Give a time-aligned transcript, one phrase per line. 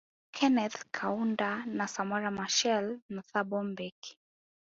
[0.35, 4.17] Keneth Kaunda na Samora Michael na Thabo mbeki